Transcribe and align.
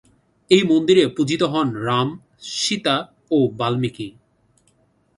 এই 0.49 0.63
মন্দিরে 0.63 1.03
পূজিত 1.07 1.41
হন 1.43 1.67
রাম, 1.85 2.09
সীতা 2.53 2.95
ও 3.31 3.37
বাল্মীকি। 3.57 4.07